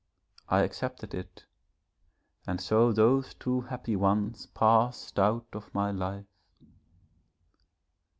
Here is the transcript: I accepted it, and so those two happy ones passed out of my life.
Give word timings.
I 0.49 0.63
accepted 0.63 1.13
it, 1.13 1.45
and 2.47 2.59
so 2.59 2.91
those 2.91 3.35
two 3.35 3.61
happy 3.61 3.95
ones 3.95 4.47
passed 4.47 5.19
out 5.19 5.45
of 5.53 5.71
my 5.75 5.91
life. 5.91 6.25